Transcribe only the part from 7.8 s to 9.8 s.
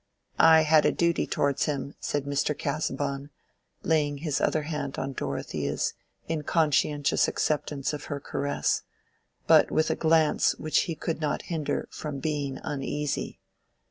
of her caress, but